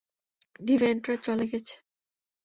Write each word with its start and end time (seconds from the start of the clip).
ডিভিয়েন্টরা 0.59 1.15
চলে 1.17 1.45
গেছে। 1.51 1.75